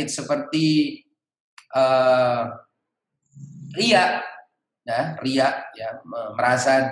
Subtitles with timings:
[0.00, 0.66] penyakit seperti
[1.76, 2.48] uh,
[3.76, 4.24] ria,
[4.88, 6.00] ya, ria, ya,
[6.32, 6.88] merasa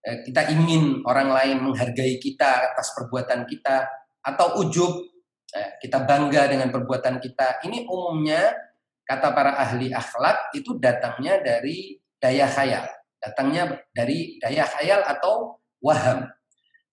[0.00, 3.84] uh, kita ingin orang lain menghargai kita atas perbuatan kita,
[4.24, 5.04] atau ujub,
[5.52, 7.60] ya, kita bangga dengan perbuatan kita.
[7.68, 8.56] Ini umumnya
[9.04, 12.88] kata para ahli akhlak itu datangnya dari daya khayal,
[13.20, 16.24] datangnya dari daya khayal atau waham.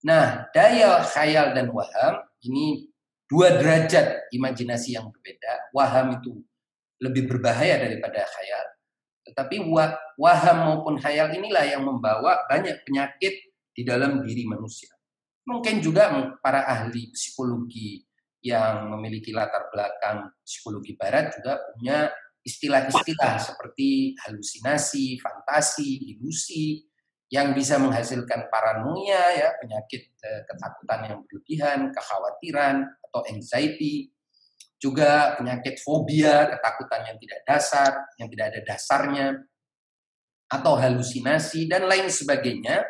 [0.04, 2.94] Nah, daya khayal dan waham ini
[3.26, 5.74] dua derajat imajinasi yang berbeda.
[5.74, 6.42] Waham itu
[7.02, 8.66] lebih berbahaya daripada khayal.
[9.26, 9.56] Tetapi
[10.22, 13.34] waham maupun khayal inilah yang membawa banyak penyakit
[13.74, 14.94] di dalam diri manusia.
[15.46, 16.10] Mungkin juga
[16.42, 18.06] para ahli psikologi
[18.46, 22.10] yang memiliki latar belakang psikologi barat juga punya
[22.46, 26.86] istilah-istilah seperti halusinasi, fantasi, ilusi
[27.36, 34.16] yang bisa menghasilkan paranoia ya, penyakit eh, ketakutan yang berlebihan, kekhawatiran atau anxiety,
[34.80, 39.28] juga penyakit fobia, ketakutan yang tidak dasar, yang tidak ada dasarnya
[40.48, 42.88] atau halusinasi dan lain sebagainya.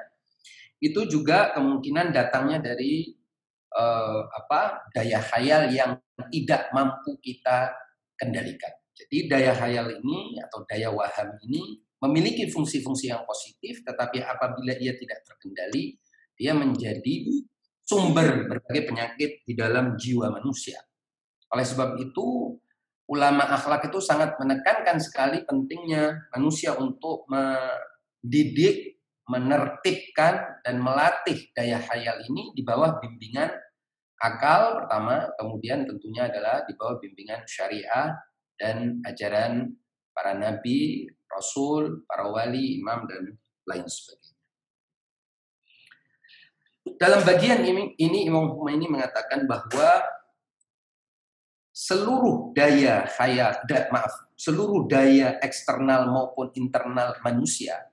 [0.78, 3.16] Itu juga kemungkinan datangnya dari
[3.74, 5.98] uh, apa daya khayal yang
[6.30, 7.74] tidak mampu kita
[8.20, 8.76] kendalikan.
[8.96, 14.94] Jadi daya khayal ini atau daya waham ini memiliki fungsi-fungsi yang positif, tetapi apabila ia
[14.96, 15.96] tidak terkendali,
[16.36, 17.46] dia menjadi
[17.86, 20.82] sumber berbagai penyakit di dalam jiwa manusia.
[21.54, 22.58] Oleh sebab itu,
[23.08, 29.00] ulama akhlak itu sangat menekankan sekali pentingnya manusia untuk mendidik,
[29.30, 33.54] menertibkan, dan melatih daya khayal ini di bawah bimbingan
[34.20, 38.16] akal pertama, kemudian tentunya adalah di bawah bimbingan syariah
[38.56, 39.76] dan ajaran
[40.16, 43.36] para nabi, rasul, para wali, imam dan
[43.68, 44.36] lain sebagainya.
[46.96, 50.06] Dalam bagian ini, ini Imam Khomeini mengatakan bahwa
[51.76, 57.90] seluruh daya khayal, da, maaf, seluruh daya eksternal maupun internal manusia,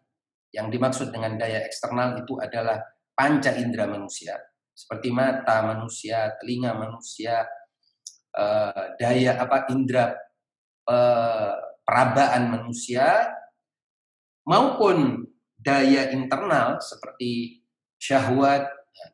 [0.53, 2.85] yang dimaksud dengan daya eksternal itu adalah
[3.17, 4.37] panca indera manusia,
[4.71, 7.49] seperti mata manusia, telinga manusia,
[8.37, 10.13] uh, daya apa indera
[10.85, 13.33] uh, perabaan manusia
[14.47, 15.27] maupun
[15.59, 17.63] daya internal seperti
[18.03, 18.67] syahwat,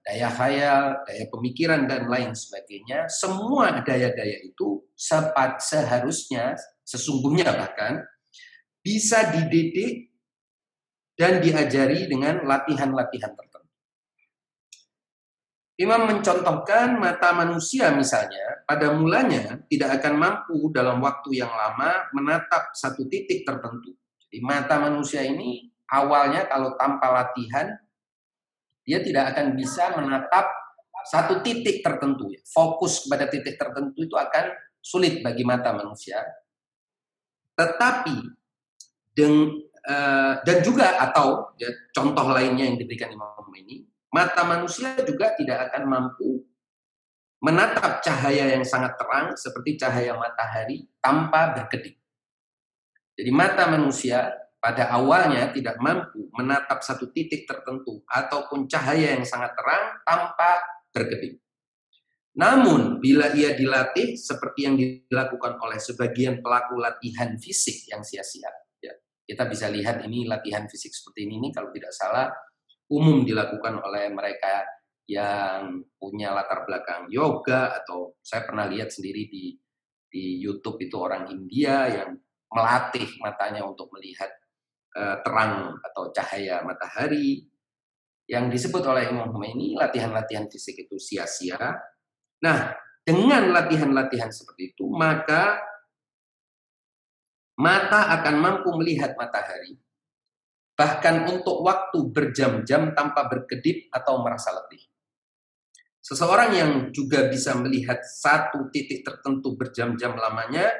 [0.04, 6.56] daya khayal, daya pemikiran dan lain sebagainya, semua daya-daya itu sepat seharusnya
[6.88, 8.00] sesungguhnya bahkan
[8.80, 10.08] bisa dididik
[11.18, 13.47] dan diajari dengan latihan-latihan tertentu.
[15.78, 22.74] Imam mencontohkan mata manusia misalnya, pada mulanya tidak akan mampu dalam waktu yang lama menatap
[22.74, 23.94] satu titik tertentu.
[24.26, 27.78] Jadi mata manusia ini awalnya kalau tanpa latihan,
[28.82, 30.50] dia tidak akan bisa menatap
[31.06, 32.26] satu titik tertentu.
[32.50, 34.50] Fokus kepada titik tertentu itu akan
[34.82, 36.18] sulit bagi mata manusia.
[37.54, 38.16] Tetapi,
[39.14, 45.72] eh, dan juga atau ya, contoh lainnya yang diberikan Imam ini, mata manusia juga tidak
[45.72, 46.44] akan mampu
[47.38, 51.94] menatap cahaya yang sangat terang seperti cahaya matahari tanpa berkedip.
[53.14, 59.54] Jadi mata manusia pada awalnya tidak mampu menatap satu titik tertentu ataupun cahaya yang sangat
[59.54, 60.50] terang tanpa
[60.90, 61.38] berkedip.
[62.38, 68.46] Namun bila ia dilatih seperti yang dilakukan oleh sebagian pelaku latihan fisik yang sia-sia,
[68.78, 68.94] ya,
[69.26, 72.30] kita bisa lihat ini latihan fisik seperti ini, ini kalau tidak salah
[72.88, 74.64] umum dilakukan oleh mereka
[75.08, 79.56] yang punya latar belakang yoga atau saya pernah lihat sendiri di
[80.08, 82.16] di YouTube itu orang India yang
[82.48, 84.28] melatih matanya untuk melihat
[84.96, 87.44] uh, terang atau cahaya matahari
[88.28, 91.56] yang disebut oleh Imam Khomeini latihan-latihan fisik itu sia-sia.
[92.44, 92.72] Nah,
[93.04, 95.60] dengan latihan-latihan seperti itu maka
[97.56, 99.76] mata akan mampu melihat matahari
[100.78, 104.78] bahkan untuk waktu berjam-jam tanpa berkedip atau merasa letih.
[105.98, 110.70] Seseorang yang juga bisa melihat satu titik tertentu berjam-jam lamanya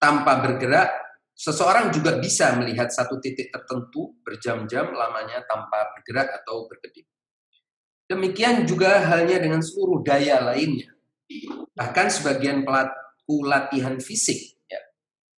[0.00, 0.88] tanpa bergerak,
[1.36, 7.04] seseorang juga bisa melihat satu titik tertentu berjam-jam lamanya tanpa bergerak atau berkedip.
[8.08, 10.96] Demikian juga halnya dengan seluruh daya lainnya.
[11.76, 14.55] Bahkan sebagian pelaku latihan fisik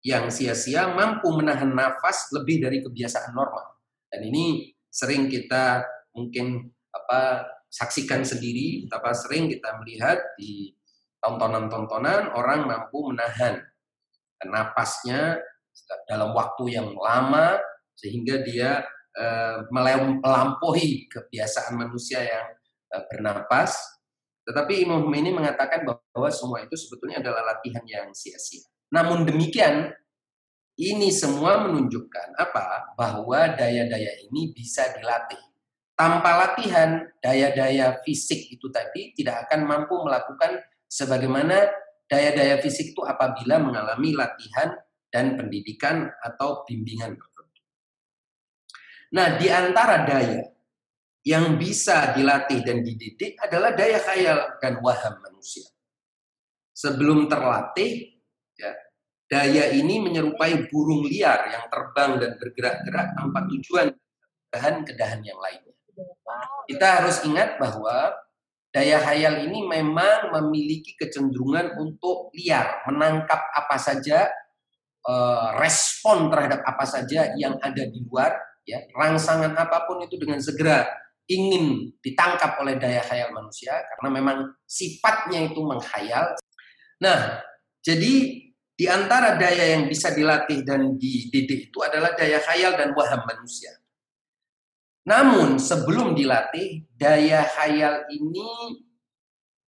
[0.07, 3.75] yang sia-sia mampu menahan nafas lebih dari kebiasaan normal.
[4.07, 5.83] Dan ini sering kita
[6.15, 6.63] mungkin
[6.95, 10.71] apa saksikan sendiri, apa sering kita melihat di
[11.19, 13.59] tontonan-tontonan orang mampu menahan
[14.47, 15.43] napasnya
[16.07, 17.59] dalam waktu yang lama
[17.99, 18.87] sehingga dia
[19.19, 22.47] eh, melampaui kebiasaan manusia yang
[22.95, 23.75] eh, bernapas
[24.47, 28.63] Tetapi Imam Khomeini mengatakan bahwa semua itu sebetulnya adalah latihan yang sia-sia.
[28.93, 29.91] Namun demikian,
[30.77, 32.93] ini semua menunjukkan apa?
[32.95, 35.41] Bahwa daya-daya ini bisa dilatih.
[35.97, 41.73] Tanpa latihan, daya-daya fisik itu tadi tidak akan mampu melakukan sebagaimana
[42.05, 44.77] daya-daya fisik itu apabila mengalami latihan
[45.09, 47.63] dan pendidikan atau bimbingan tertentu.
[49.17, 50.45] Nah, di antara daya
[51.27, 55.67] yang bisa dilatih dan dididik adalah daya khayal dan waham manusia.
[56.77, 58.16] Sebelum terlatih,
[58.57, 58.73] ya,
[59.31, 63.89] daya ini menyerupai burung liar yang terbang dan bergerak-gerak tanpa tujuan
[64.53, 65.75] dahan ke dahan yang lainnya.
[66.67, 68.13] Kita harus ingat bahwa
[68.71, 74.29] daya khayal ini memang memiliki kecenderungan untuk liar, menangkap apa saja,
[75.07, 78.37] eh, respon terhadap apa saja yang ada di luar,
[78.67, 80.85] ya rangsangan apa pun itu dengan segera
[81.27, 86.39] ingin ditangkap oleh daya khayal manusia karena memang sifatnya itu menghayal.
[87.03, 87.43] Nah,
[87.83, 88.46] jadi
[88.77, 93.73] di antara daya yang bisa dilatih dan dididik itu adalah daya khayal dan waham manusia.
[95.09, 98.77] Namun sebelum dilatih, daya khayal ini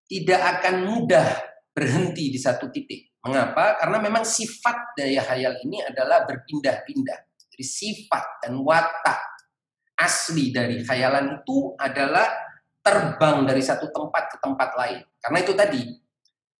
[0.05, 1.25] tidak akan mudah
[1.73, 3.09] berhenti di satu titik.
[3.25, 3.81] Mengapa?
[3.81, 7.19] Karena memang sifat daya khayal ini adalah berpindah-pindah.
[7.49, 9.19] Jadi sifat dan watak
[9.99, 12.29] asli dari khayalan itu adalah
[12.79, 15.03] terbang dari satu tempat ke tempat lain.
[15.19, 15.81] Karena itu tadi,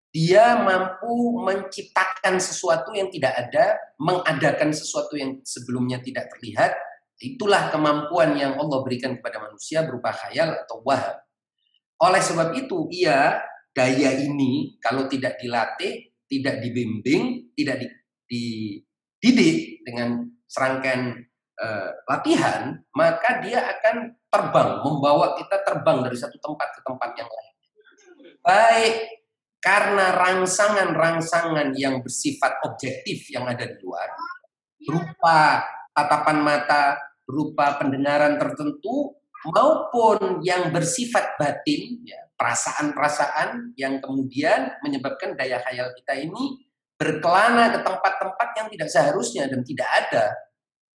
[0.09, 6.73] dia mampu menciptakan sesuatu yang tidak ada, mengadakan sesuatu yang sebelumnya tidak terlihat,
[7.19, 11.19] Itulah kemampuan yang Allah berikan kepada manusia berupa khayal atau waham.
[11.99, 13.43] Oleh sebab itu, ia
[13.75, 17.91] daya ini kalau tidak dilatih, tidak dibimbing, tidak
[18.23, 21.19] dididik dengan serangkaian
[21.59, 27.27] uh, latihan, maka dia akan terbang, membawa kita terbang dari satu tempat ke tempat yang
[27.27, 27.53] lain.
[28.39, 28.95] Baik
[29.59, 34.07] karena rangsangan-rangsangan yang bersifat objektif yang ada di luar,
[34.79, 36.83] berupa tatapan mata,
[37.27, 39.19] berupa pendengaran tertentu
[39.51, 46.63] maupun yang bersifat batin, ya, perasaan-perasaan yang kemudian menyebabkan daya khayal kita ini
[46.99, 50.25] berkelana ke tempat-tempat yang tidak seharusnya dan tidak ada.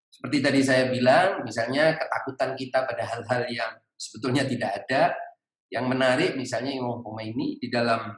[0.09, 5.13] Seperti tadi saya bilang, misalnya ketakutan kita pada hal-hal yang sebetulnya tidak ada.
[5.65, 8.13] Yang menarik misalnya Imam Khomeini di dalam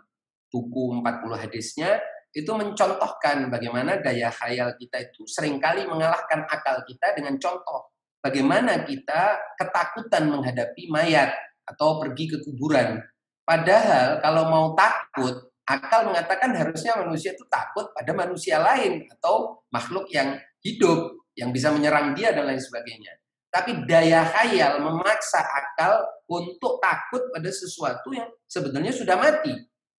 [0.47, 1.99] buku 40 hadisnya
[2.35, 8.83] itu mencontohkan bagaimana daya khayal kita itu sering kali mengalahkan akal kita dengan contoh bagaimana
[8.83, 11.31] kita ketakutan menghadapi mayat
[11.67, 12.99] atau pergi ke kuburan.
[13.47, 20.07] Padahal kalau mau takut, akal mengatakan harusnya manusia itu takut pada manusia lain atau makhluk
[20.11, 23.15] yang hidup yang bisa menyerang dia dan lain sebagainya.
[23.47, 29.55] Tapi daya khayal memaksa akal untuk takut pada sesuatu yang sebetulnya sudah mati.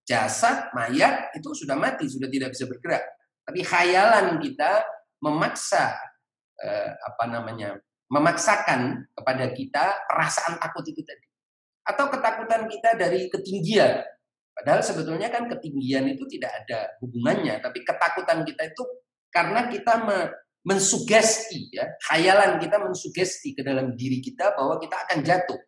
[0.07, 3.03] Jasad, mayat itu sudah mati, sudah tidak bisa bergerak.
[3.43, 4.87] Tapi khayalan kita
[5.19, 5.99] memaksa
[6.63, 7.75] eh, apa namanya
[8.07, 11.27] memaksakan kepada kita perasaan takut itu tadi.
[11.83, 14.03] Atau ketakutan kita dari ketinggian.
[14.55, 18.83] Padahal sebetulnya kan ketinggian itu tidak ada hubungannya, tapi ketakutan kita itu
[19.29, 20.19] karena kita me
[20.67, 25.59] mensugesti ya, khayalan kita mensugesti ke dalam diri kita bahwa kita akan jatuh.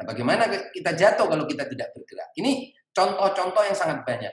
[0.00, 2.32] Nah, bagaimana kita jatuh kalau kita tidak bergerak?
[2.40, 4.32] Ini contoh-contoh yang sangat banyak.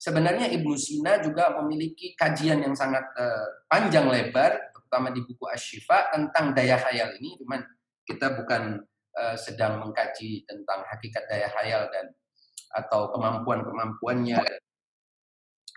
[0.00, 6.10] Sebenarnya Ibnu Sina juga memiliki kajian yang sangat uh, panjang lebar terutama di buku Ashifa
[6.10, 7.62] tentang daya khayal ini, cuman
[8.02, 8.82] kita bukan
[9.14, 12.10] uh, sedang mengkaji tentang hakikat daya khayal dan
[12.74, 14.40] atau kemampuan-kemampuannya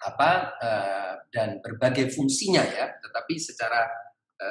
[0.04, 3.86] apa uh, dan berbagai fungsinya ya, tetapi secara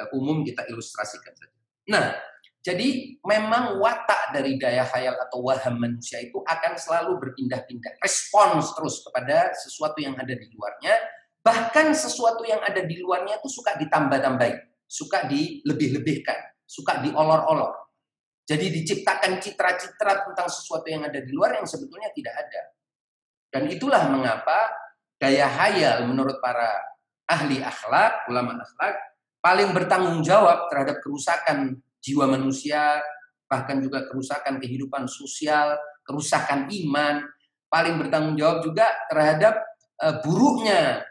[0.09, 1.53] umum kita ilustrasikan saja.
[1.93, 2.17] Nah,
[2.63, 9.03] jadi memang watak dari daya khayal atau waham manusia itu akan selalu berpindah-pindah, respons terus
[9.03, 10.95] kepada sesuatu yang ada di luarnya
[11.43, 17.91] Bahkan sesuatu yang ada di luarnya itu suka ditambah-tambahin, suka dilebih-lebihkan, suka diolor-olor.
[18.47, 22.61] Jadi diciptakan citra-citra tentang sesuatu yang ada di luar yang sebetulnya tidak ada.
[23.51, 24.71] Dan itulah mengapa
[25.19, 26.79] daya hayal menurut para
[27.27, 28.95] ahli akhlak, ulama akhlak,
[29.43, 32.99] paling bertanggung jawab terhadap kerusakan jiwa manusia,
[33.47, 37.23] bahkan juga kerusakan kehidupan sosial, kerusakan iman,
[37.71, 39.55] paling bertanggung jawab juga terhadap
[40.03, 41.07] uh, buruknya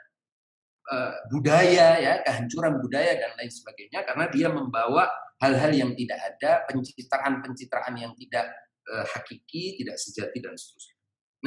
[0.93, 5.09] Eh, budaya ya kehancuran budaya dan lain sebagainya karena dia membawa
[5.41, 8.51] hal-hal yang tidak ada pencitraan-pencitraan yang tidak
[8.91, 10.97] uh, hakiki tidak sejati dan seterusnya.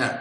[0.02, 0.12] Nah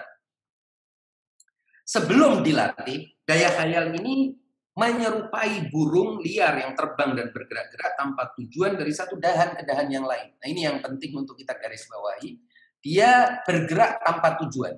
[1.86, 4.36] sebelum dilatih daya khayal ini
[4.74, 10.02] menyerupai burung liar yang terbang dan bergerak-gerak tanpa tujuan dari satu dahan ke dahan yang
[10.02, 10.34] lain.
[10.34, 12.34] Nah ini yang penting untuk kita garis bawahi.
[12.82, 14.74] Dia bergerak tanpa tujuan.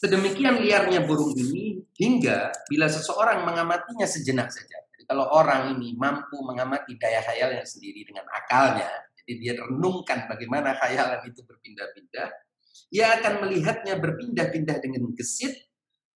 [0.00, 4.76] Sedemikian liarnya burung ini hingga bila seseorang mengamatinya sejenak saja.
[4.92, 8.88] Jadi kalau orang ini mampu mengamati daya khayalnya sendiri dengan akalnya,
[9.20, 12.28] jadi dia renungkan bagaimana khayalan itu berpindah-pindah,
[12.92, 15.69] ia akan melihatnya berpindah-pindah dengan gesit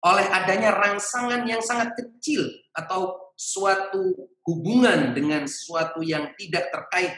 [0.01, 2.41] oleh adanya rangsangan yang sangat kecil
[2.73, 7.13] atau suatu hubungan dengan sesuatu yang tidak terkait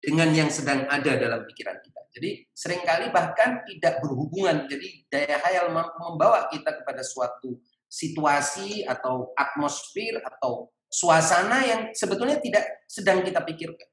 [0.00, 2.00] dengan yang sedang ada dalam pikiran kita.
[2.16, 4.64] Jadi sering kali bahkan tidak berhubungan.
[4.70, 12.40] Jadi daya hayal mampu membawa kita kepada suatu situasi atau atmosfer atau suasana yang sebetulnya
[12.40, 13.88] tidak sedang kita pikirkan.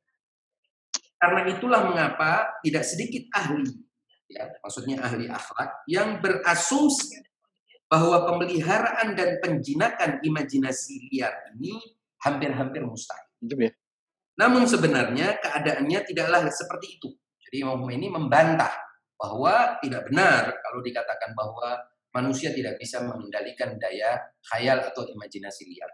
[1.19, 3.63] Karena itulah mengapa tidak sedikit ahli,
[4.27, 7.23] ya, maksudnya ahli akhlak, yang berasumsi
[7.93, 11.77] bahwa pemeliharaan dan penjinakan imajinasi liar ini
[12.25, 13.29] hampir-hampir mustahil.
[13.53, 13.69] Ya.
[14.41, 17.13] Namun sebenarnya keadaannya tidaklah seperti itu.
[17.45, 18.73] Jadi Imam ini membantah
[19.13, 21.77] bahwa tidak benar kalau dikatakan bahwa
[22.17, 25.93] manusia tidak bisa mengendalikan daya khayal atau imajinasi liar.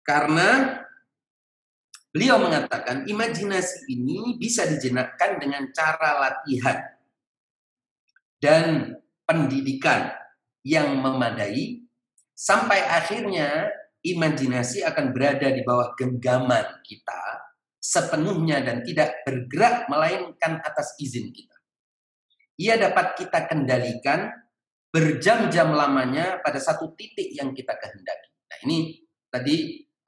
[0.00, 0.80] Karena
[2.08, 6.97] beliau mengatakan imajinasi ini bisa dijenakkan dengan cara latihan
[8.38, 8.94] dan
[9.26, 10.14] pendidikan
[10.62, 11.84] yang memadai
[12.32, 13.68] sampai akhirnya
[14.02, 21.56] imajinasi akan berada di bawah genggaman kita sepenuhnya dan tidak bergerak melainkan atas izin kita.
[22.58, 24.34] Ia dapat kita kendalikan
[24.90, 28.30] berjam-jam lamanya pada satu titik yang kita kehendaki.
[28.50, 28.78] Nah, ini
[29.30, 29.56] tadi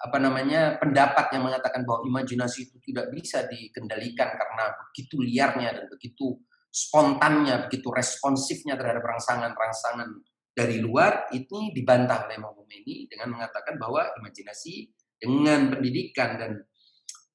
[0.01, 5.85] apa namanya pendapat yang mengatakan bahwa imajinasi itu tidak bisa dikendalikan karena begitu liarnya dan
[5.93, 10.09] begitu spontannya, begitu responsifnya terhadap rangsangan-rangsangan
[10.55, 16.53] dari luar, itu dibantah oleh Imam Khomeini dengan mengatakan bahwa imajinasi dengan pendidikan dan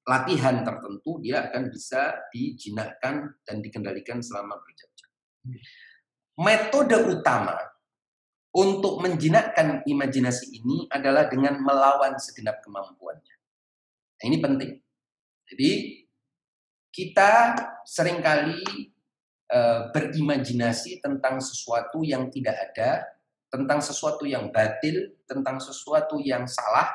[0.05, 5.09] latihan tertentu dia akan bisa dijinakkan dan dikendalikan selama berjam-jam.
[6.35, 7.57] Metode utama
[8.55, 13.35] untuk menjinakkan imajinasi ini adalah dengan melawan segenap kemampuannya.
[14.15, 14.71] Nah, ini penting.
[15.51, 15.71] Jadi
[16.95, 17.31] kita
[17.83, 18.63] sering kali
[19.45, 23.05] Eh, berimajinasi tentang sesuatu yang tidak ada,
[23.53, 26.89] tentang sesuatu yang batil, tentang sesuatu yang salah.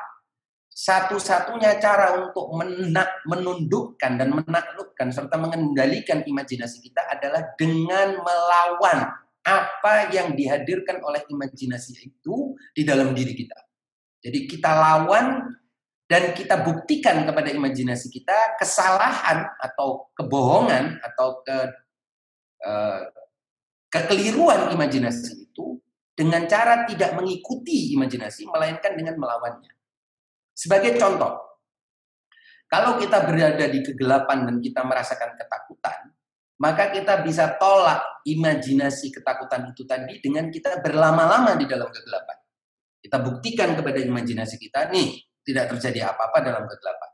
[0.67, 8.99] Satu-satunya cara untuk menak, menundukkan dan menaklukkan serta mengendalikan imajinasi kita adalah dengan melawan
[9.47, 13.55] apa yang dihadirkan oleh imajinasi itu di dalam diri kita.
[14.27, 15.55] Jadi kita lawan
[16.11, 21.80] dan kita buktikan kepada imajinasi kita kesalahan atau kebohongan atau ke
[22.61, 23.01] Eh,
[23.89, 25.81] kekeliruan imajinasi itu
[26.13, 29.73] dengan cara tidak mengikuti imajinasi, melainkan dengan melawannya.
[30.53, 31.41] Sebagai contoh,
[32.69, 36.13] kalau kita berada di kegelapan dan kita merasakan ketakutan,
[36.61, 42.37] maka kita bisa tolak imajinasi ketakutan itu tadi dengan kita berlama-lama di dalam kegelapan.
[43.01, 47.09] Kita buktikan kepada imajinasi kita, nih, tidak terjadi apa-apa dalam kegelapan.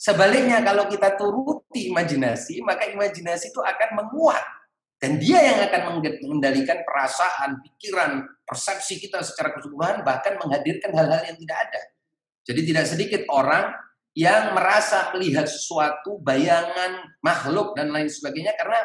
[0.00, 4.61] Sebaliknya, kalau kita turuti imajinasi, maka imajinasi itu akan menguat
[5.02, 11.34] dan dia yang akan mengendalikan perasaan, pikiran, persepsi kita secara keseluruhan, bahkan menghadirkan hal-hal yang
[11.42, 11.82] tidak ada.
[12.46, 13.74] Jadi tidak sedikit orang
[14.14, 18.78] yang merasa melihat sesuatu, bayangan, makhluk, dan lain sebagainya, karena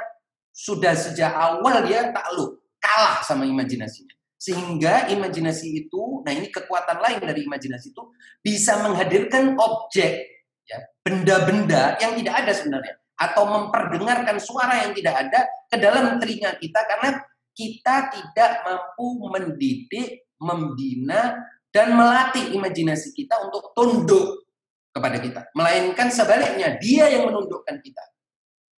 [0.49, 4.17] sudah sejak awal dia takluk, kalah sama imajinasinya.
[4.41, 8.03] Sehingga imajinasi itu, nah ini kekuatan lain dari imajinasi itu,
[8.41, 10.25] bisa menghadirkan objek,
[10.65, 16.53] ya benda-benda yang tidak ada sebenarnya atau memperdengarkan suara yang tidak ada ke dalam telinga
[16.61, 17.17] kita karena
[17.57, 21.33] kita tidak mampu mendidik, membina
[21.73, 24.45] dan melatih imajinasi kita untuk tunduk
[24.93, 25.41] kepada kita.
[25.57, 28.03] Melainkan sebaliknya, dia yang menundukkan kita.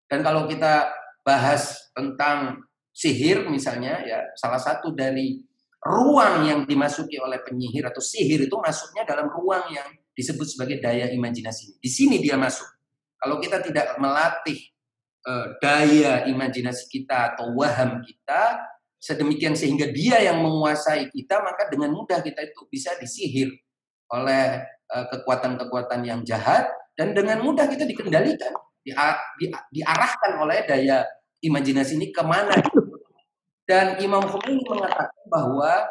[0.07, 0.87] Dan kalau kita
[1.27, 2.63] bahas tentang
[2.95, 5.43] sihir misalnya ya, salah satu dari
[5.79, 11.07] ruang yang dimasuki oleh penyihir atau sihir itu masuknya dalam ruang yang disebut sebagai daya
[11.11, 11.79] imajinasi.
[11.79, 12.67] Di sini dia masuk.
[13.19, 14.59] Kalau kita tidak melatih
[15.27, 18.63] uh, daya imajinasi kita atau waham kita
[18.99, 23.51] sedemikian sehingga dia yang menguasai kita, maka dengan mudah kita itu bisa disihir
[24.11, 26.67] oleh uh, kekuatan-kekuatan yang jahat
[26.99, 28.51] dan dengan mudah kita dikendalikan,
[28.83, 28.91] di,
[29.39, 31.07] di, diarahkan oleh daya
[31.39, 32.55] imajinasi ini ke mana.
[33.63, 35.87] Dan Imam Khomeini mengatakan bahwa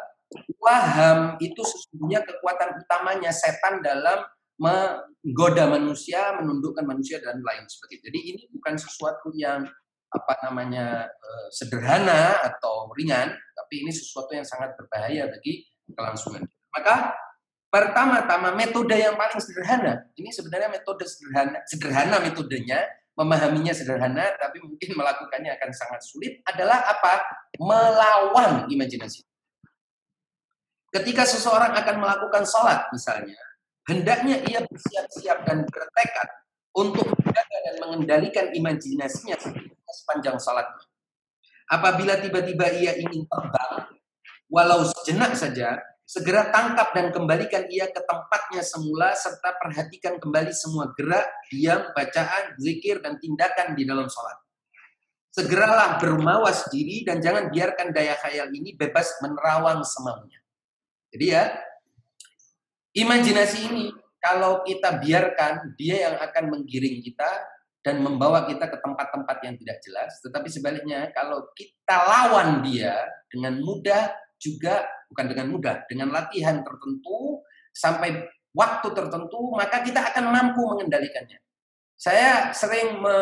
[0.59, 4.21] waham itu sesungguhnya kekuatan utamanya setan dalam
[4.59, 8.03] menggoda manusia, menundukkan manusia dan lain sebagainya.
[8.11, 9.63] Jadi ini bukan sesuatu yang
[10.09, 15.63] apa namanya eh, sederhana atau ringan, tapi ini sesuatu yang sangat berbahaya bagi
[15.95, 16.43] kelangsungan.
[16.75, 17.15] Maka
[17.71, 22.83] pertama-tama metode yang paling sederhana, ini sebenarnya metode sederhana, sederhana metodenya,
[23.15, 27.21] memahaminya sederhana, tapi mungkin melakukannya akan sangat sulit adalah apa?
[27.61, 29.21] Melawan imajinasi.
[30.89, 33.37] Ketika seseorang akan melakukan sholat misalnya,
[33.89, 36.29] hendaknya ia bersiap-siap dan bertekad
[36.77, 39.35] untuk menjaga dan mengendalikan imajinasinya
[39.89, 40.85] sepanjang sholatnya.
[41.69, 43.73] Apabila tiba-tiba ia ingin terbang,
[44.49, 50.89] walau sejenak saja, segera tangkap dan kembalikan ia ke tempatnya semula serta perhatikan kembali semua
[50.97, 54.37] gerak, diam, bacaan, zikir, dan tindakan di dalam sholat.
[55.29, 60.41] Segeralah bermawas diri dan jangan biarkan daya khayal ini bebas menerawang semaunya.
[61.13, 61.53] Jadi ya,
[63.01, 63.85] imajinasi ini
[64.19, 67.29] kalau kita biarkan, dia yang akan menggiring kita
[67.79, 70.19] dan membawa kita ke tempat-tempat yang tidak jelas.
[70.19, 72.99] Tetapi sebaliknya, kalau kita lawan dia
[73.31, 77.43] dengan mudah, juga bukan dengan mudah, dengan latihan tertentu
[77.75, 81.39] sampai waktu tertentu, maka kita akan mampu mengendalikannya.
[81.99, 83.17] Saya sering me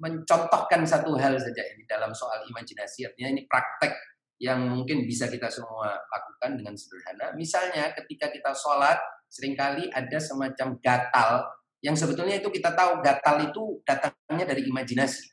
[0.00, 3.92] mencontohkan satu hal saja ini dalam soal imajinasi, artinya ini praktek
[4.40, 7.36] yang mungkin bisa kita semua lakukan dengan sederhana.
[7.36, 8.96] Misalnya ketika kita sholat,
[9.28, 11.44] sering kali ada semacam gatal,
[11.84, 15.28] yang sebetulnya itu kita tahu gatal itu datangnya dari imajinasi,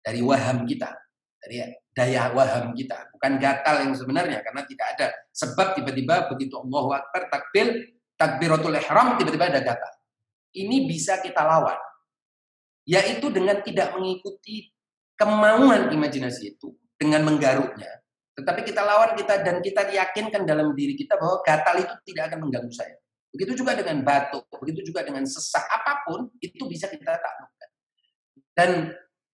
[0.00, 0.96] dari waham kita,
[1.44, 1.60] dari
[1.92, 7.28] daya waham kita, bukan gatal yang sebenarnya karena tidak ada sebab tiba-tiba begitu Allahu Akbar
[7.28, 7.68] takbir
[8.16, 9.92] takbiratul ihram tiba-tiba ada gatal.
[10.56, 11.76] Ini bisa kita lawan.
[12.88, 14.72] Yaitu dengan tidak mengikuti
[15.12, 18.00] kemauan imajinasi itu dengan menggaruknya.
[18.38, 22.46] Tetapi kita lawan kita dan kita yakinkan dalam diri kita bahwa gatal itu tidak akan
[22.46, 22.94] mengganggu saya.
[23.34, 27.70] Begitu juga dengan batuk, begitu juga dengan sesak apa pun itu bisa kita taklukkan.
[28.54, 28.70] Dan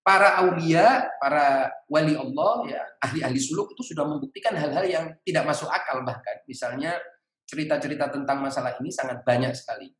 [0.00, 5.69] para aulia, para wali Allah, ya ahli-ahli suluk itu sudah membuktikan hal-hal yang tidak masuk
[5.69, 6.40] akal bahkan.
[6.49, 6.97] Misalnya
[7.45, 9.93] cerita-cerita tentang masalah ini sangat banyak sekali.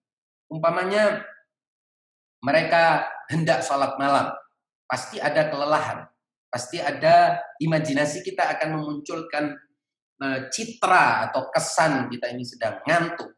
[0.49, 1.25] Umpamanya
[2.41, 4.33] mereka hendak sholat malam,
[4.89, 6.09] pasti ada kelelahan,
[6.55, 9.59] pasti ada imajinasi kita akan memunculkan
[10.23, 13.35] uh, citra atau kesan kita ini sedang ngantuk,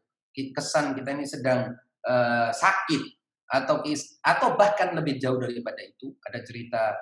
[0.53, 1.73] kesan kita ini sedang
[2.05, 3.01] uh, sakit,
[3.49, 3.81] atau
[4.21, 6.93] atau bahkan lebih jauh daripada itu ada cerita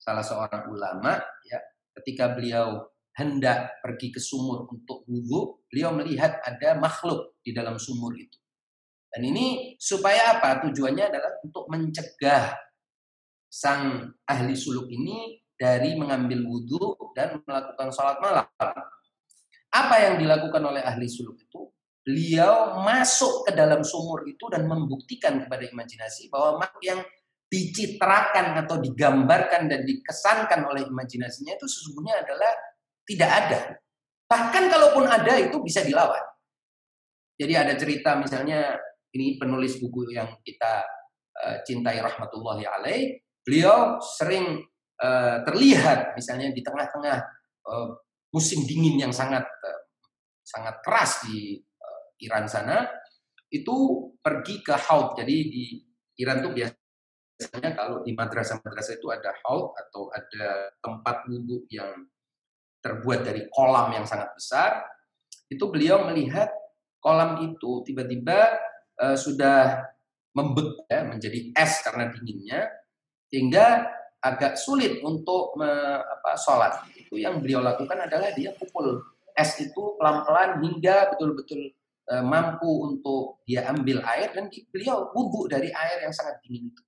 [0.00, 1.60] salah seorang ulama ya
[2.00, 2.80] ketika beliau
[3.20, 8.40] hendak pergi ke sumur untuk wudhu beliau melihat ada makhluk di dalam sumur itu.
[9.12, 10.64] Dan ini supaya apa?
[10.66, 12.50] Tujuannya adalah untuk mencegah
[13.54, 18.50] sang ahli suluk ini dari mengambil wudhu dan melakukan sholat malam
[19.70, 21.70] apa yang dilakukan oleh ahli suluk itu
[22.02, 27.00] beliau masuk ke dalam sumur itu dan membuktikan kepada imajinasi bahwa makhluk yang
[27.48, 32.52] dicitrakan atau digambarkan dan dikesankan oleh imajinasinya itu sesungguhnya adalah
[33.06, 33.60] tidak ada.
[34.26, 36.20] Bahkan kalaupun ada itu bisa dilawan.
[37.38, 38.74] Jadi ada cerita misalnya
[39.14, 40.82] ini penulis buku yang kita
[41.40, 44.64] uh, cintai rahmatullahi alaih, beliau sering
[44.98, 47.18] uh, terlihat misalnya di tengah-tengah
[47.68, 47.88] uh,
[48.32, 49.80] musim dingin yang sangat uh,
[50.42, 51.60] sangat keras di
[52.24, 52.88] Iran sana
[53.52, 55.14] itu pergi ke haud.
[55.14, 55.64] Jadi di
[56.18, 62.06] Iran tuh biasanya kalau di madrasah-madrasah itu ada haud atau ada tempat wudhu yang
[62.82, 64.82] terbuat dari kolam yang sangat besar.
[65.46, 66.50] Itu beliau melihat
[66.98, 68.58] kolam itu tiba-tiba
[69.00, 69.86] uh, sudah
[70.34, 72.66] membeku ya, menjadi es karena dinginnya
[73.34, 73.90] sehingga
[74.22, 75.66] agak sulit untuk me,
[75.98, 76.86] apa, sholat.
[76.94, 79.02] Itu yang beliau lakukan adalah dia pukul
[79.34, 85.72] es itu pelan-pelan hingga betul-betul Eh, mampu untuk dia ambil air dan beliau wudhu dari
[85.72, 86.82] air yang sangat dingin itu.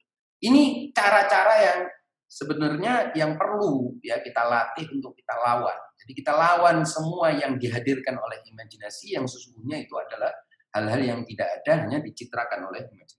[0.45, 1.81] Ini cara-cara yang
[2.29, 5.73] sebenarnya yang perlu ya kita latih untuk kita lawan.
[6.05, 10.29] Jadi kita lawan semua yang dihadirkan oleh imajinasi yang sesungguhnya itu adalah
[10.77, 13.17] hal-hal yang tidak ada hanya dicitrakan oleh imajinasi.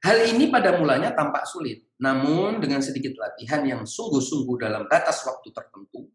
[0.00, 5.52] Hal ini pada mulanya tampak sulit, namun dengan sedikit latihan yang sungguh-sungguh dalam batas waktu
[5.52, 6.08] tertentu,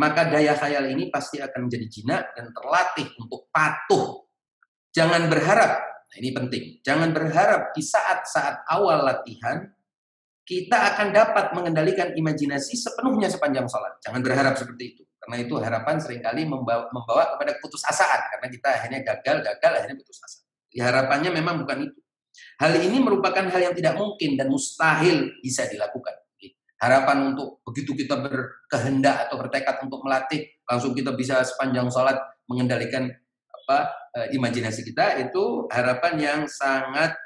[0.00, 4.24] maka daya khayal ini pasti akan menjadi jinak dan terlatih untuk patuh.
[4.88, 5.72] Jangan berharap,
[6.08, 9.68] nah ini penting, jangan berharap di saat-saat awal latihan
[10.46, 13.98] kita akan dapat mengendalikan imajinasi sepenuhnya sepanjang sholat.
[14.00, 15.02] Jangan berharap seperti itu.
[15.18, 19.98] Karena itu harapan sering kali membawa, membawa kepada asaan Karena kita akhirnya gagal, gagal, akhirnya
[19.98, 20.46] putus asa.
[20.70, 21.98] Ya, harapannya memang bukan itu.
[22.56, 26.16] Hal ini merupakan hal yang tidak mungkin dan mustahil bisa dilakukan
[26.76, 33.08] harapan untuk begitu kita berkehendak atau bertekad untuk melatih langsung kita bisa sepanjang sholat mengendalikan
[33.48, 33.78] apa
[34.14, 37.16] uh, imajinasi kita itu harapan yang sangat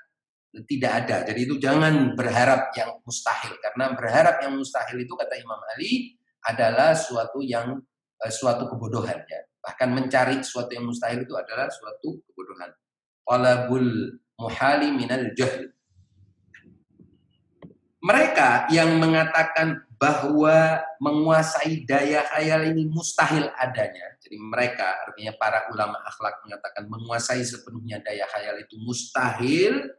[0.66, 1.16] tidak ada.
[1.30, 6.94] Jadi itu jangan berharap yang mustahil karena berharap yang mustahil itu kata Imam Ali adalah
[6.94, 7.78] suatu yang
[8.22, 9.40] uh, suatu kebodohan ya.
[9.60, 12.70] Bahkan mencari suatu yang mustahil itu adalah suatu kebodohan.
[13.28, 15.68] Qalabul muhali minal jahl.
[18.00, 24.16] Mereka yang mengatakan bahwa menguasai daya khayal ini mustahil adanya.
[24.24, 29.92] Jadi mereka, artinya para ulama akhlak mengatakan menguasai sepenuhnya daya khayal itu mustahil.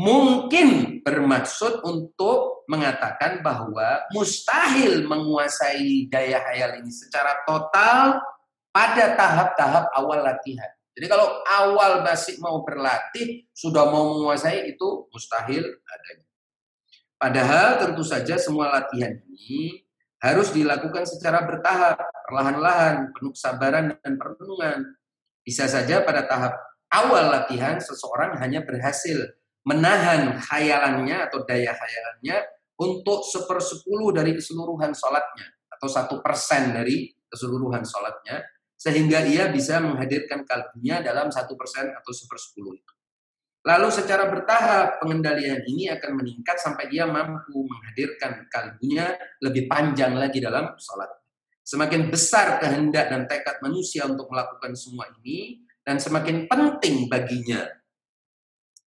[0.00, 8.16] Mungkin bermaksud untuk mengatakan bahwa mustahil menguasai daya khayal ini secara total
[8.72, 10.72] pada tahap-tahap awal latihan.
[10.94, 16.26] Jadi kalau awal basic mau berlatih, sudah mau menguasai itu mustahil adanya.
[17.20, 19.84] Padahal tentu saja semua latihan ini
[20.20, 24.96] harus dilakukan secara bertahap, perlahan-lahan, penuh kesabaran dan perenungan.
[25.40, 26.56] Bisa saja pada tahap
[26.92, 29.16] awal latihan seseorang hanya berhasil
[29.64, 32.36] menahan khayalannya atau daya khayalannya
[32.80, 38.42] untuk sepersepuluh dari keseluruhan sholatnya atau satu persen dari keseluruhan sholatnya
[38.80, 42.94] sehingga ia bisa menghadirkan kalbunya dalam satu persen atau sepersepuluh itu.
[43.60, 50.40] Lalu secara bertahap pengendalian ini akan meningkat sampai dia mampu menghadirkan kalbunya lebih panjang lagi
[50.40, 51.12] dalam sholat.
[51.60, 57.68] Semakin besar kehendak dan tekad manusia untuk melakukan semua ini, dan semakin penting baginya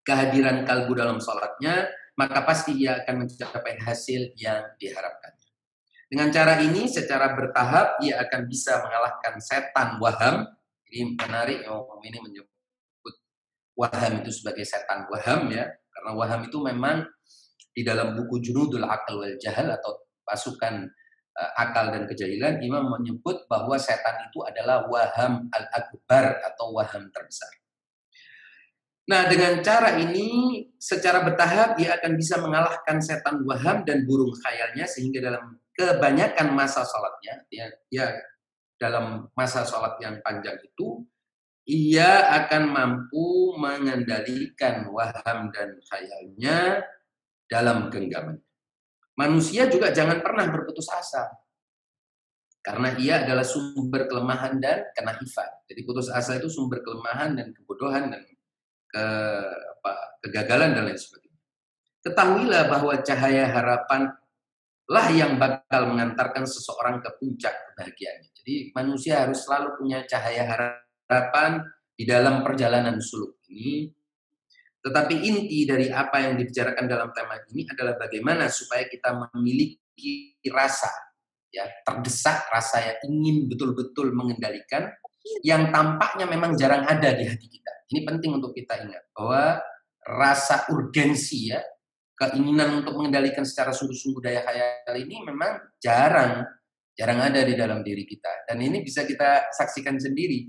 [0.02, 5.43] kehadiran kalbu dalam sholatnya, maka pasti ia akan mencapai hasil yang diharapkannya.
[6.14, 10.46] Dengan cara ini, secara bertahap, ia akan bisa mengalahkan setan waham.
[10.94, 12.54] Ini menarik, oh, ini menyebut
[13.74, 17.06] waham itu sebagai setan waham ya karena waham itu memang
[17.74, 20.86] di dalam buku Junudul Akal wal Jahal atau pasukan
[21.36, 27.50] uh, akal dan kejahilan Imam menyebut bahwa setan itu adalah waham al-akbar atau waham terbesar.
[29.04, 34.88] Nah, dengan cara ini secara bertahap dia akan bisa mengalahkan setan waham dan burung khayalnya
[34.88, 38.08] sehingga dalam kebanyakan masa sholatnya ya, ya
[38.78, 41.02] dalam masa sholat yang panjang itu
[41.64, 46.84] ia akan mampu mengendalikan waham dan khayalnya
[47.48, 48.40] dalam genggaman.
[49.16, 51.30] Manusia juga jangan pernah berputus asa.
[52.64, 55.52] Karena ia adalah sumber kelemahan dan kenaifan.
[55.68, 58.24] Jadi putus asa itu sumber kelemahan dan kebodohan dan
[58.88, 59.04] ke,
[59.52, 61.42] apa, kegagalan dan lain sebagainya.
[62.04, 64.16] Ketahuilah bahwa cahaya harapan
[64.92, 68.30] lah yang bakal mengantarkan seseorang ke puncak kebahagiaannya.
[68.44, 71.64] Jadi manusia harus selalu punya cahaya harapan
[71.96, 73.88] di dalam perjalanan suluk ini.
[74.84, 80.92] Tetapi inti dari apa yang dibicarakan dalam tema ini adalah bagaimana supaya kita memiliki rasa
[81.54, 84.92] ya terdesak rasa yang ingin betul-betul mengendalikan
[85.40, 87.72] yang tampaknya memang jarang ada di hati kita.
[87.96, 89.62] Ini penting untuk kita ingat bahwa
[90.04, 91.64] rasa urgensi ya,
[92.14, 96.46] keinginan untuk mengendalikan secara sungguh-sungguh daya khayal ini memang jarang
[96.94, 100.46] jarang ada di dalam diri kita dan ini bisa kita saksikan sendiri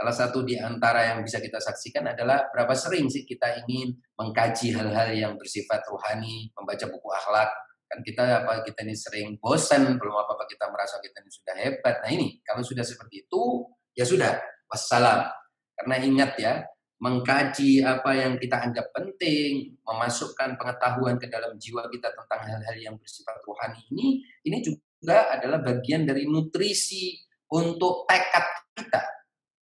[0.00, 4.72] Salah satu di antara yang bisa kita saksikan adalah berapa sering sih kita ingin mengkaji
[4.72, 7.52] hal-hal yang bersifat rohani, membaca buku akhlak.
[7.84, 12.00] Kan kita apa kita ini sering bosan, belum apa-apa kita merasa kita ini sudah hebat.
[12.00, 14.40] Nah ini, kalau sudah seperti itu, ya sudah,
[14.72, 15.28] wassalam.
[15.76, 16.64] Karena ingat ya,
[17.00, 22.94] mengkaji apa yang kita anggap penting, memasukkan pengetahuan ke dalam jiwa kita tentang hal-hal yang
[23.00, 27.16] bersifat rohani ini, ini juga adalah bagian dari nutrisi
[27.48, 29.20] untuk tekad kita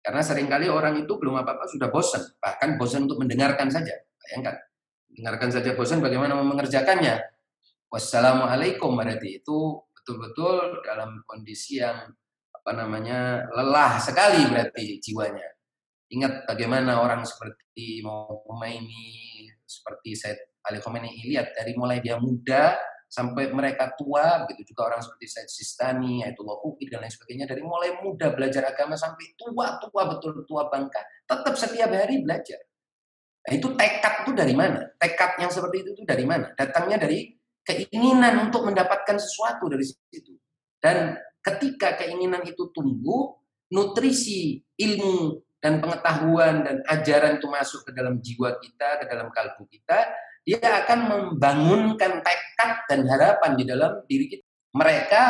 [0.07, 3.90] karena sering kali orang itu belum apa-apa sudah bosan, bahkan bosan untuk mendengarkan saja.
[4.22, 4.55] Bayangkan,
[5.11, 7.18] dengarkan saja bosan bagaimana mengerjakannya.
[7.90, 12.07] Wassalamualaikum berarti itu betul-betul dalam kondisi yang
[12.55, 15.55] apa namanya lelah sekali berarti jiwanya.
[16.06, 22.78] Ingat bagaimana orang seperti mau ini seperti saya Ali Khomeini lihat dari mulai dia muda
[23.06, 27.62] sampai mereka tua, begitu juga orang seperti Said Sistani, Ayatullah Huki, dan lain sebagainya, dari
[27.62, 32.58] mulai muda belajar agama sampai tua-tua, betul tua bangka, tetap setiap hari belajar.
[33.46, 34.90] Nah itu tekad itu dari mana?
[34.98, 36.50] Tekad yang seperti itu itu dari mana?
[36.58, 37.30] Datangnya dari
[37.62, 40.34] keinginan untuk mendapatkan sesuatu dari situ.
[40.82, 43.38] Dan ketika keinginan itu tumbuh,
[43.70, 49.66] nutrisi, ilmu, dan pengetahuan dan ajaran itu masuk ke dalam jiwa kita, ke dalam kalbu
[49.66, 50.14] kita,
[50.46, 54.46] dia akan membangunkan tekad dan harapan di dalam diri kita.
[54.79, 55.22] Mereka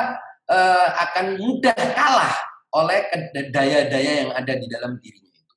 [0.52, 2.36] uh, akan mudah kalah
[2.76, 3.08] oleh
[3.48, 5.54] daya-daya yang ada di dalam dirinya itu.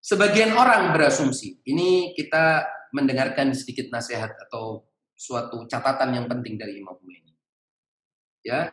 [0.00, 2.64] Sebagian orang berasumsi, ini kita
[2.96, 7.36] mendengarkan sedikit nasihat atau suatu catatan yang penting dari Imam Khomeini.
[8.48, 8.72] Ya.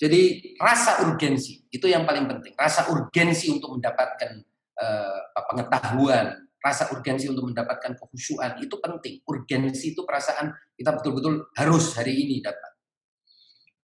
[0.00, 2.56] Jadi rasa urgensi itu yang paling penting.
[2.56, 4.32] Rasa urgensi untuk mendapatkan
[4.80, 5.20] uh,
[5.52, 9.20] pengetahuan, rasa urgensi untuk mendapatkan kehusuan itu penting.
[9.28, 12.72] Urgensi itu perasaan kita betul-betul harus hari ini dapat.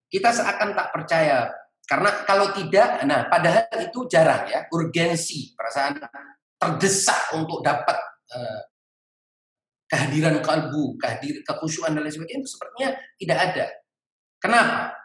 [0.09, 1.53] Kita seakan tak percaya
[1.85, 6.01] karena kalau tidak, nah padahal itu jarang ya urgensi perasaan
[6.57, 7.95] terdesak untuk dapat
[8.33, 8.61] uh,
[9.85, 12.89] kehadiran kalbu, kehadiran kekhusyuan dan lain sebagainya itu sepertinya
[13.21, 13.65] tidak ada.
[14.41, 14.96] Kenapa?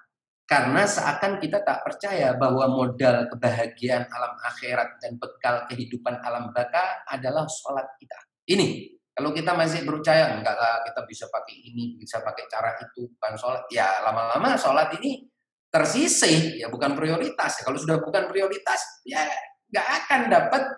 [0.52, 7.08] Karena seakan kita tak percaya bahwa modal kebahagiaan alam akhirat dan bekal kehidupan alam baka
[7.08, 8.20] adalah sholat kita.
[8.52, 10.52] Ini, kalau kita masih percaya, enggak
[10.92, 13.64] kita bisa pakai ini, bisa pakai cara itu, bukan sholat.
[13.72, 15.24] Ya lama-lama sholat ini
[15.72, 17.64] tersisih, ya bukan prioritas.
[17.64, 19.24] Kalau sudah bukan prioritas, ya
[19.72, 20.68] nggak akan dapat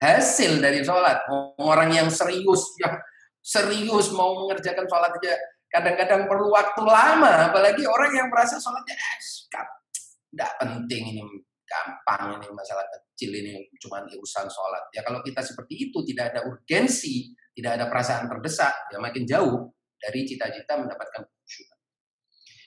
[0.00, 1.28] hasil dari sholat.
[1.60, 2.96] Orang yang serius, yang
[3.44, 5.36] serius mau mengerjakan sholat aja
[5.70, 9.18] kadang-kadang perlu waktu lama, apalagi orang yang merasa sholatnya eh,
[10.30, 11.22] tidak penting ini
[11.70, 14.90] gampang ini masalah kecil ini cuma urusan sholat.
[14.90, 19.70] Ya kalau kita seperti itu tidak ada urgensi, tidak ada perasaan terdesak, ya makin jauh
[20.02, 21.70] dari cita-cita mendapatkan khusyuk.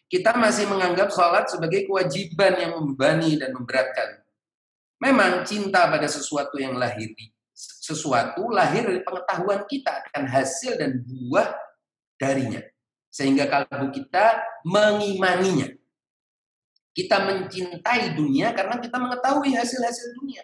[0.07, 4.23] Kita masih menganggap sholat sebagai kewajiban yang membebani dan memberatkan.
[5.01, 11.51] Memang cinta pada sesuatu yang lahiri, sesuatu lahir dari pengetahuan kita akan hasil dan buah
[12.15, 12.61] darinya.
[13.13, 15.69] Sehingga kalbu kita mengimaninya.
[16.93, 20.41] Kita mencintai dunia karena kita mengetahui hasil-hasil dunia.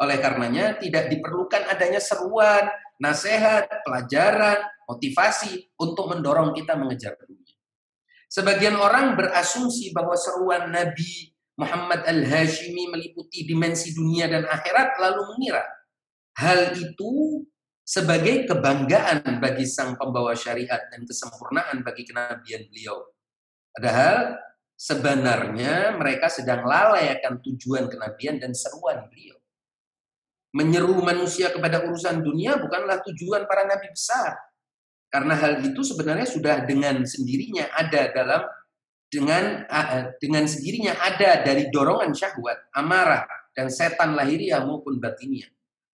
[0.00, 2.68] Oleh karenanya tidak diperlukan adanya seruan,
[3.00, 7.56] nasihat, pelajaran, motivasi untuk mendorong kita mengejar dunia.
[8.28, 15.60] Sebagian orang berasumsi bahwa seruan Nabi Muhammad Al-Hashimi meliputi dimensi dunia dan akhirat lalu mengira
[16.40, 17.44] hal itu
[17.92, 23.04] sebagai kebanggaan bagi sang pembawa syariat dan kesempurnaan bagi kenabian beliau.
[23.68, 24.40] Padahal
[24.72, 29.36] sebenarnya mereka sedang lalai akan tujuan kenabian dan seruan beliau.
[30.56, 34.40] Menyeru manusia kepada urusan dunia bukanlah tujuan para nabi besar.
[35.12, 38.40] Karena hal itu sebenarnya sudah dengan sendirinya ada dalam
[39.12, 39.68] dengan
[40.16, 45.52] dengan sendirinya ada dari dorongan syahwat, amarah, dan setan lahiriah maupun batiniah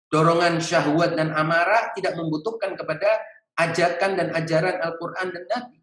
[0.07, 3.19] dorongan syahwat dan amarah tidak membutuhkan kepada
[3.59, 5.79] ajakan dan ajaran Al-Quran dan Nabi.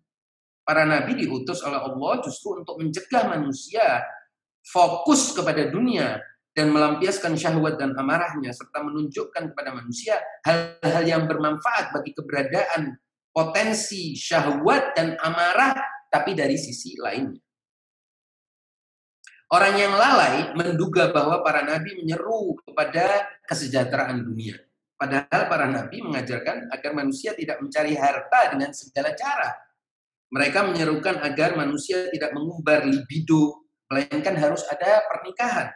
[0.64, 4.00] Para Nabi diutus oleh Allah justru untuk mencegah manusia
[4.64, 6.16] fokus kepada dunia
[6.56, 10.16] dan melampiaskan syahwat dan amarahnya serta menunjukkan kepada manusia
[10.48, 12.96] hal-hal yang bermanfaat bagi keberadaan
[13.28, 15.76] potensi syahwat dan amarah
[16.08, 17.43] tapi dari sisi lainnya.
[19.52, 24.56] Orang yang lalai menduga bahwa para nabi menyeru kepada kesejahteraan dunia.
[24.96, 29.52] Padahal para nabi mengajarkan agar manusia tidak mencari harta dengan segala cara.
[30.32, 35.68] Mereka menyerukan agar manusia tidak mengumbar libido, melainkan harus ada pernikahan.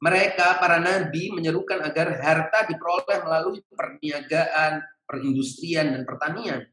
[0.00, 6.64] Mereka, para nabi, menyerukan agar harta diperoleh melalui perniagaan, perindustrian, dan pertanian.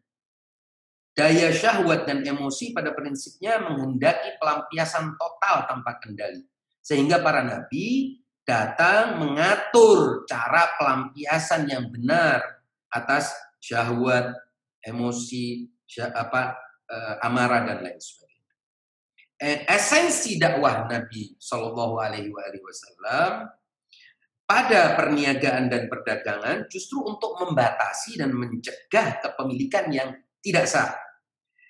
[1.18, 6.46] Daya syahwat dan emosi pada prinsipnya menghendaki pelampiasan total tanpa kendali.
[6.78, 12.62] Sehingga para nabi datang mengatur cara pelampiasan yang benar
[12.94, 14.30] atas syahwat,
[14.86, 16.54] emosi, syah, apa
[16.86, 18.54] eh, amarah dan lain sebagainya.
[19.42, 22.30] Eh, esensi dakwah Nabi Shallallahu Alaihi
[22.62, 23.50] Wasallam
[24.46, 30.10] pada perniagaan dan perdagangan justru untuk membatasi dan mencegah kepemilikan yang
[30.46, 31.07] tidak sah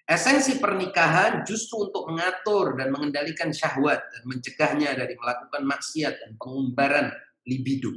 [0.08, 7.12] Esensi pernikahan justru untuk mengatur dan mengendalikan syahwat dan mencegahnya dari melakukan maksiat dan pengumbaran
[7.44, 7.92] libido.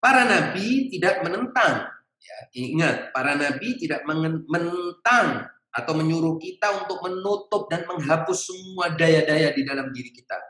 [0.00, 4.00] Para nabi tidak menentang, ya, ingat, para nabi tidak
[4.48, 10.40] menentang atau menyuruh kita untuk menutup dan menghapus semua daya-daya di dalam diri kita.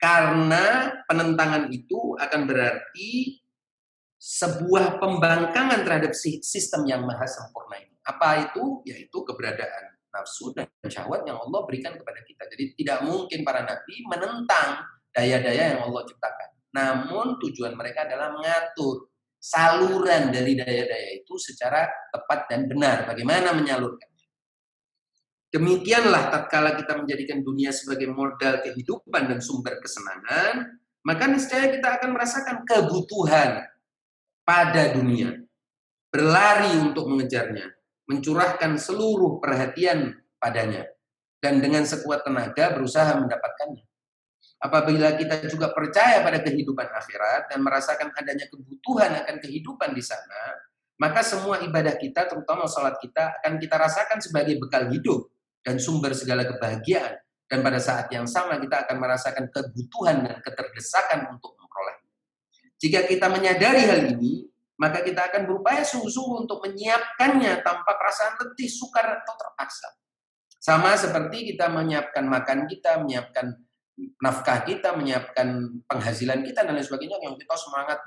[0.00, 3.38] Karena penentangan itu akan berarti
[4.18, 7.89] sebuah pembangkangan terhadap sistem yang maha sempurna ini.
[8.10, 8.82] Apa itu?
[8.82, 12.42] Yaitu keberadaan nafsu dan syahwat yang Allah berikan kepada kita.
[12.50, 14.82] Jadi tidak mungkin para nabi menentang
[15.14, 16.50] daya-daya yang Allah ciptakan.
[16.74, 23.06] Namun tujuan mereka adalah mengatur saluran dari daya-daya itu secara tepat dan benar.
[23.06, 24.26] Bagaimana menyalurkannya.
[25.50, 32.14] Demikianlah tatkala kita menjadikan dunia sebagai modal kehidupan dan sumber kesenangan, maka niscaya kita akan
[32.14, 33.66] merasakan kebutuhan
[34.46, 35.34] pada dunia.
[36.10, 37.79] Berlari untuk mengejarnya
[38.10, 40.90] mencurahkan seluruh perhatian padanya
[41.38, 43.86] dan dengan sekuat tenaga berusaha mendapatkannya.
[44.60, 50.58] Apabila kita juga percaya pada kehidupan akhirat dan merasakan adanya kebutuhan akan kehidupan di sana,
[51.00, 55.32] maka semua ibadah kita, terutama salat kita, akan kita rasakan sebagai bekal hidup
[55.64, 57.16] dan sumber segala kebahagiaan.
[57.48, 61.98] Dan pada saat yang sama kita akan merasakan kebutuhan dan keterdesakan untuk memperoleh.
[62.78, 64.44] Jika kita menyadari hal ini,
[64.80, 69.92] maka kita akan berupaya sungguh-sungguh untuk menyiapkannya tanpa perasaan letih, sukar, atau terpaksa.
[70.56, 73.60] Sama seperti kita menyiapkan makan kita, menyiapkan
[74.24, 78.00] nafkah kita, menyiapkan penghasilan kita, dan lain sebagainya, yang kita semangat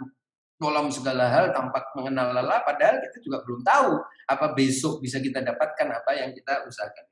[0.57, 3.91] menolong segala hal tanpa mengenal lelah, padahal kita juga belum tahu
[4.33, 7.05] apa besok bisa kita dapatkan apa yang kita usahakan.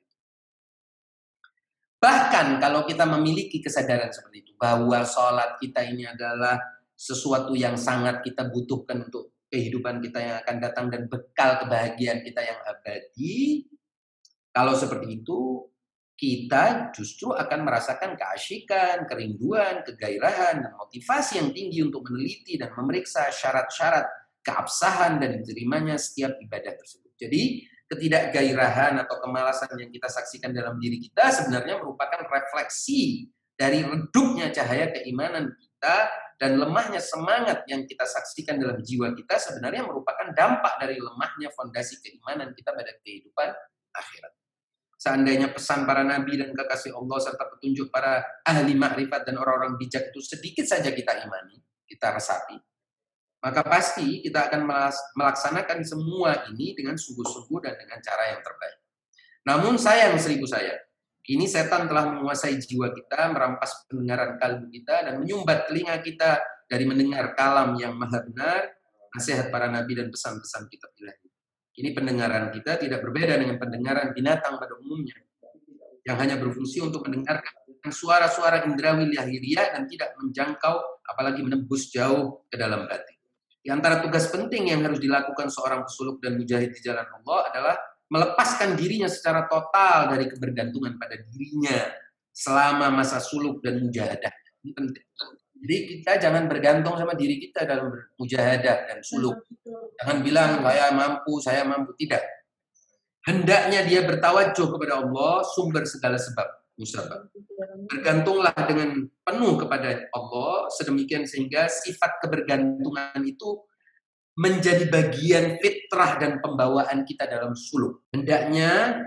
[2.02, 6.58] Bahkan kalau kita memiliki kesadaran seperti itu, bahwa sholat kita ini adalah
[6.98, 12.42] sesuatu yang sangat kita butuhkan untuk kehidupan kita yang akan datang dan bekal kebahagiaan kita
[12.42, 13.68] yang abadi,
[14.56, 15.68] kalau seperti itu,
[16.16, 23.28] kita justru akan merasakan keasyikan, kerinduan, kegairahan, dan motivasi yang tinggi untuk meneliti dan memeriksa
[23.34, 24.06] syarat-syarat
[24.46, 27.12] keabsahan dan diterimanya setiap ibadah tersebut.
[27.18, 33.28] Jadi, ketidakgairahan atau kemalasan yang kita saksikan dalam diri kita sebenarnya merupakan refleksi
[33.60, 36.08] dari redupnya cahaya keimanan kita
[36.42, 42.02] dan lemahnya semangat yang kita saksikan dalam jiwa kita sebenarnya merupakan dampak dari lemahnya fondasi
[42.02, 43.54] keimanan kita pada kehidupan
[43.94, 44.34] akhirat
[45.02, 50.14] seandainya pesan para nabi dan kekasih Allah serta petunjuk para ahli makrifat dan orang-orang bijak
[50.14, 51.58] itu sedikit saja kita imani,
[51.90, 52.54] kita resapi,
[53.42, 54.62] maka pasti kita akan
[55.18, 58.78] melaksanakan semua ini dengan sungguh-sungguh dan dengan cara yang terbaik.
[59.42, 60.78] Namun sayang seribu saya,
[61.22, 66.86] kini setan telah menguasai jiwa kita, merampas pendengaran kalbu kita, dan menyumbat telinga kita dari
[66.86, 68.74] mendengar kalam yang maha benar,
[69.14, 71.28] nasihat para nabi dan pesan-pesan kitab ilahi.
[71.72, 75.16] Ini pendengaran kita tidak berbeda dengan pendengaran binatang pada umumnya,
[76.04, 77.54] yang hanya berfungsi untuk mendengarkan
[77.90, 83.18] suara-suara indrawi lahiriah dan tidak menjangkau, apalagi menembus jauh ke dalam batin.
[83.62, 87.76] Di antara tugas penting yang harus dilakukan seorang pesuluk dan mujahid di jalan Allah adalah
[88.12, 91.80] melepaskan dirinya secara total dari kebergantungan pada dirinya
[92.36, 94.32] selama masa suluk dan mujahadah.
[94.68, 95.06] Ini penting.
[95.62, 99.46] Jadi kita jangan bergantung sama diri kita dalam mujahadah dan suluk.
[100.02, 102.26] Jangan bilang saya mampu, saya mampu tidak.
[103.22, 106.48] Hendaknya dia bertawajuh kepada Allah sumber segala sebab
[106.82, 107.30] musabab.
[107.94, 113.62] Bergantunglah dengan penuh kepada Allah sedemikian sehingga sifat kebergantungan itu
[114.42, 118.10] menjadi bagian fitrah dan pembawaan kita dalam suluk.
[118.10, 118.98] Hendaknya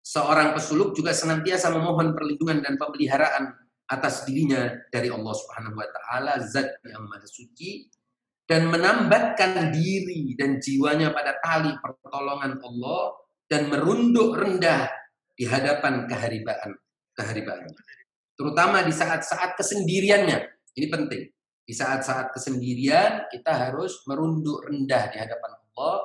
[0.00, 3.52] seorang pesuluk juga senantiasa memohon perlindungan dan pemeliharaan
[3.92, 7.92] atas dirinya dari Allah Subhanahu wa taala zat yang maha suci
[8.48, 13.02] dan menambatkan diri dan jiwanya pada tali pertolongan Allah
[13.52, 14.88] dan merunduk rendah
[15.36, 16.72] di hadapan keharibaan
[17.12, 17.68] keharibaan.
[18.32, 20.40] Terutama di saat-saat kesendiriannya.
[20.72, 25.96] Ini penting di saat-saat kesendirian kita harus merunduk rendah di hadapan Allah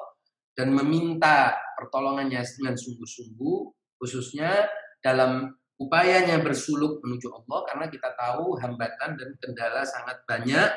[0.54, 3.58] dan meminta pertolongannya dengan sungguh-sungguh
[3.98, 4.70] khususnya
[5.02, 10.70] dalam upayanya bersuluk menuju Allah karena kita tahu hambatan dan kendala sangat banyak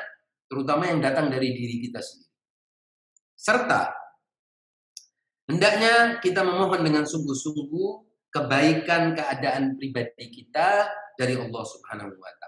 [0.45, 2.33] terutama yang datang dari diri kita sendiri.
[3.33, 3.81] Serta
[5.49, 7.89] hendaknya kita memohon dengan sungguh-sungguh
[8.31, 12.40] kebaikan keadaan pribadi kita dari Allah Subhanahu wa taala.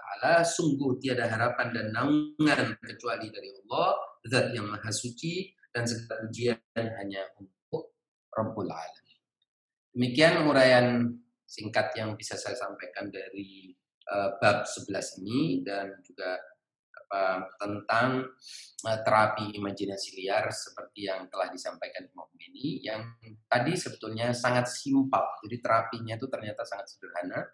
[0.44, 3.98] Sungguh tiada harapan dan naungan kecuali dari Allah,
[4.28, 7.98] zat yang maha suci dan segala ujian hanya untuk
[8.30, 9.18] Rabbul Alamin.
[9.94, 11.06] Demikian uraian
[11.46, 13.70] singkat yang bisa saya sampaikan dari
[14.10, 16.34] uh, bab 11 ini dan juga
[16.94, 18.26] apa, tentang
[18.86, 23.06] uh, terapi imajinasi liar seperti yang telah disampaikan Imam ini yang
[23.46, 25.22] tadi sebetulnya sangat simpel.
[25.46, 27.46] Jadi terapinya itu ternyata sangat sederhana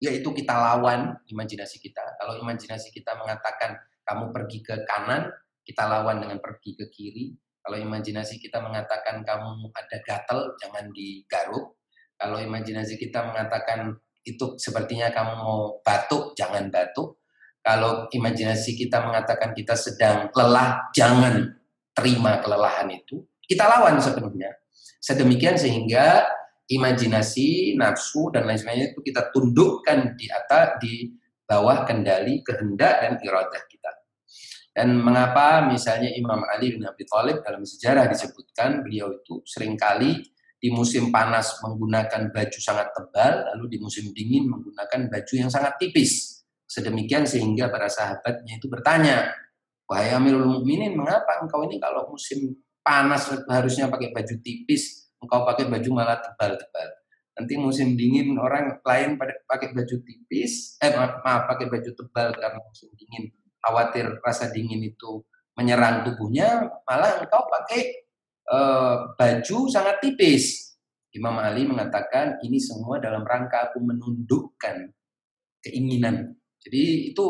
[0.00, 2.00] yaitu kita lawan imajinasi kita.
[2.16, 3.76] Kalau imajinasi kita mengatakan
[4.08, 5.28] kamu pergi ke kanan,
[5.60, 7.36] kita lawan dengan pergi ke kiri.
[7.60, 11.76] Kalau imajinasi kita mengatakan kamu ada gatel, jangan digaruk.
[12.16, 17.20] Kalau imajinasi kita mengatakan itu sepertinya kamu mau batuk, jangan batuk.
[17.60, 21.44] Kalau imajinasi kita mengatakan kita sedang lelah, jangan
[21.92, 23.20] terima kelelahan itu.
[23.44, 24.48] Kita lawan sepenuhnya.
[25.00, 26.24] Sedemikian sehingga
[26.70, 31.10] imajinasi, nafsu dan lain sebagainya itu kita tundukkan di atas di
[31.42, 33.90] bawah kendali kehendak dan iradah kita.
[34.70, 40.22] Dan mengapa misalnya Imam Ali bin Abi Thalib dalam sejarah disebutkan beliau itu sering kali
[40.60, 45.74] di musim panas menggunakan baju sangat tebal, lalu di musim dingin menggunakan baju yang sangat
[45.82, 46.44] tipis.
[46.70, 49.34] Sedemikian sehingga para sahabatnya itu bertanya,
[49.90, 55.68] wahai Amirul Mukminin, mengapa engkau ini kalau musim panas harusnya pakai baju tipis, engkau pakai
[55.68, 56.88] baju malah tebal-tebal.
[57.36, 62.58] Nanti musim dingin orang lain pada pakai baju tipis, eh maaf, pakai baju tebal karena
[62.60, 65.24] musim dingin, khawatir rasa dingin itu
[65.56, 68.00] menyerang tubuhnya, malah engkau pakai
[68.50, 70.74] Eh, baju sangat tipis.
[71.14, 74.90] Imam Ali mengatakan ini semua dalam rangka aku menundukkan
[75.62, 76.34] keinginan.
[76.58, 77.26] Jadi itu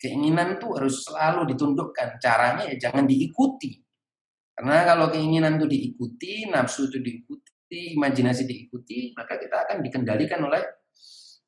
[0.00, 2.16] keinginan itu harus selalu ditundukkan.
[2.24, 3.84] Caranya ya jangan diikuti.
[4.56, 10.64] Karena kalau keinginan itu diikuti, nafsu itu diikuti, imajinasi diikuti, maka kita akan dikendalikan oleh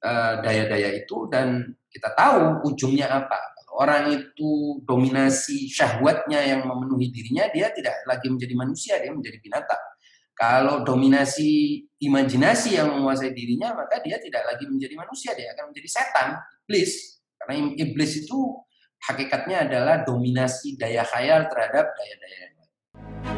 [0.05, 3.41] eh, daya-daya itu dan kita tahu ujungnya apa.
[3.57, 9.41] Kalau orang itu dominasi syahwatnya yang memenuhi dirinya, dia tidak lagi menjadi manusia, dia menjadi
[9.41, 9.83] binatang.
[10.37, 15.89] Kalau dominasi imajinasi yang menguasai dirinya, maka dia tidak lagi menjadi manusia, dia akan menjadi
[15.91, 16.29] setan,
[16.69, 17.25] iblis.
[17.41, 18.39] Karena iblis itu
[19.09, 22.48] hakikatnya adalah dominasi daya khayal terhadap daya-daya
[22.99, 23.38] yang lain.